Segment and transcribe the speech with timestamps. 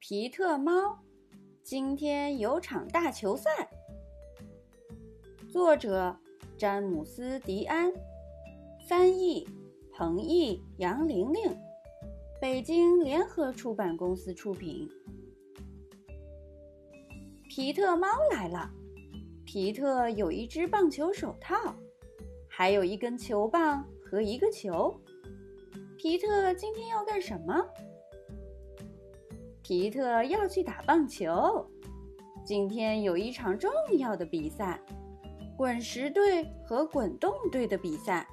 [0.00, 0.96] 皮特猫，
[1.64, 3.68] 今天有场大球赛。
[5.50, 6.16] 作者：
[6.56, 7.92] 詹姆斯·迪安，
[8.88, 9.46] 翻译：
[9.92, 11.42] 彭毅、杨玲玲，
[12.40, 14.88] 北京联合出版公司出品。
[17.48, 18.70] 皮特猫来了。
[19.44, 21.74] 皮特有一只棒球手套，
[22.48, 24.94] 还有一根球棒和一个球。
[25.96, 27.66] 皮特今天要干什么？
[29.68, 31.62] 皮特要去打棒球，
[32.42, 34.80] 今天有一场重要的比赛——
[35.58, 38.26] 滚石队和滚动队的比赛。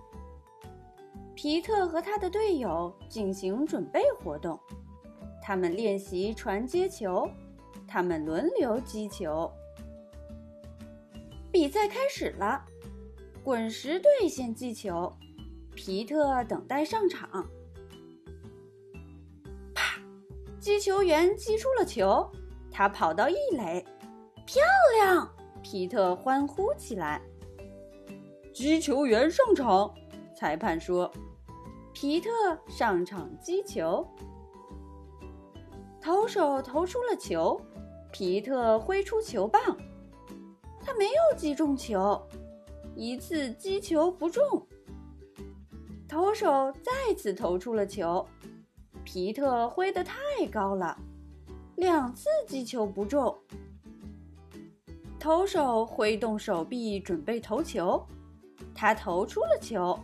[1.35, 4.57] 皮特和他的队友进行准备活动，
[5.43, 7.29] 他们练习传接球，
[7.85, 9.51] 他们轮流击球。
[11.51, 12.63] 比赛开始了，
[13.43, 15.13] 滚石队先击球，
[15.75, 17.45] 皮特等待上场。
[20.65, 22.27] 击球员击出了球，
[22.71, 23.85] 他跑到一垒，
[24.47, 24.63] 漂
[24.97, 25.31] 亮！
[25.61, 27.21] 皮特欢呼起来。
[28.51, 29.93] 击球员上场，
[30.35, 31.11] 裁判说
[31.93, 32.31] ：“皮特
[32.67, 34.03] 上场击球。”
[36.01, 37.61] 投手投出了球，
[38.11, 39.61] 皮特挥出球棒，
[40.83, 42.19] 他没有击中球，
[42.95, 44.43] 一次击球不中。
[46.09, 48.27] 投手再次投出了球。
[49.15, 50.13] 皮特挥得太
[50.51, 50.97] 高了，
[51.77, 53.33] 两次击球不中。
[55.17, 58.05] 投手挥动手臂准备投球，
[58.73, 59.97] 他投出了球，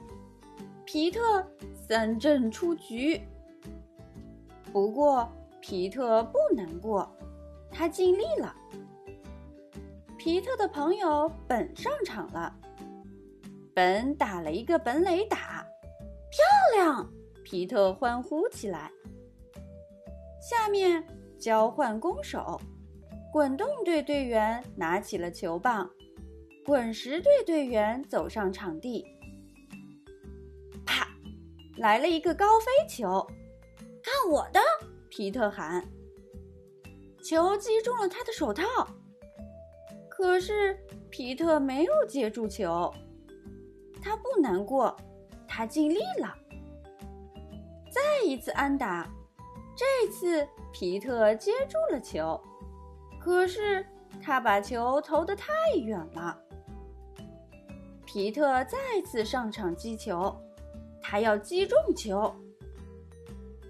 [0.86, 1.45] 皮特
[1.76, 3.22] 三振出局。
[4.72, 7.14] 不过皮特不难过，
[7.70, 8.56] 他尽力了。
[10.18, 12.56] 皮特的朋友本上场了，
[13.73, 15.68] 本打了一个本垒打，
[16.30, 17.12] 漂亮！
[17.52, 18.89] 皮特欢呼起来。
[20.39, 21.05] 下面
[21.38, 22.57] 交换攻守，
[23.30, 25.91] 滚动队队员拿起了球棒，
[26.66, 29.06] 滚石队队员走上场地。
[30.85, 31.06] 啪，
[31.75, 33.28] 来了一个高飞球，
[34.01, 34.61] 看我的！
[35.09, 35.85] 皮特喊。
[37.22, 38.63] 球击中了他的手套，
[40.07, 40.79] 可是
[41.09, 42.90] 皮特没有接住球。
[44.01, 44.95] 他不难过，
[45.45, 46.34] 他尽力了。
[47.91, 49.07] 再一次安打。
[49.75, 52.40] 这次皮特接住了球，
[53.19, 53.85] 可是
[54.22, 56.38] 他把球投得太远了。
[58.06, 60.34] 皮特再次上场击球，
[61.02, 62.34] 他要击中球。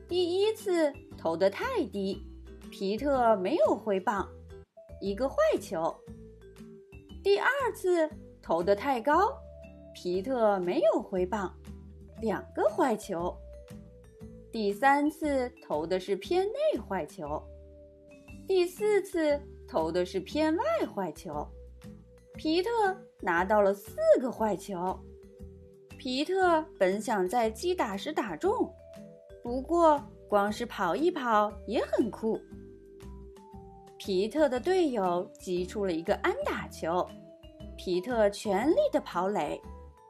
[0.08, 2.22] 第一次投得太低，
[2.70, 4.28] 皮特没有挥棒，
[5.00, 5.96] 一个坏球。
[7.24, 8.10] 第二次
[8.42, 9.32] 投得太高，
[9.94, 11.54] 皮特没有挥棒，
[12.20, 13.34] 两个坏球。
[14.52, 17.42] 第三次投的是偏内坏球，
[18.46, 20.64] 第四次投的是偏外
[20.94, 21.48] 坏球，
[22.36, 22.70] 皮特
[23.22, 25.00] 拿到了四个坏球。
[25.98, 28.52] 皮特本想在击打时打中，
[29.42, 32.38] 不过光是跑一跑也很酷。
[33.98, 37.08] 皮特的队友击出了一个安打球，
[37.78, 39.62] 皮特全力的跑垒，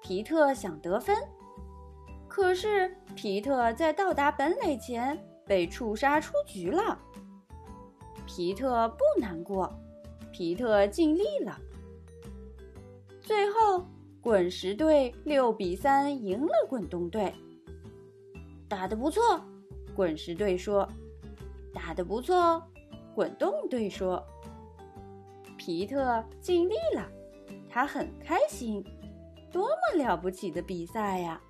[0.02, 1.16] 皮特想得分。
[2.31, 6.97] 可是皮特在到达本垒前被触杀出局了。
[8.25, 9.69] 皮特不难过，
[10.31, 11.59] 皮特尽力了。
[13.19, 13.85] 最后，
[14.21, 17.33] 滚石队六比三赢了滚动队。
[18.69, 19.21] 打得不错，
[19.93, 20.87] 滚石队说。
[21.73, 22.63] 打得不错，
[23.13, 24.25] 滚动队说。
[25.57, 27.05] 皮特尽力了，
[27.69, 28.81] 他很开心。
[29.51, 31.41] 多么了不起的比赛呀！